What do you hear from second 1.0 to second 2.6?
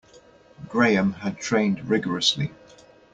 had trained rigourously.